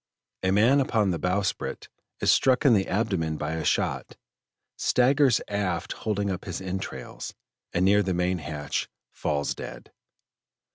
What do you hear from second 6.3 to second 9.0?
up his entrails, and near the main hatch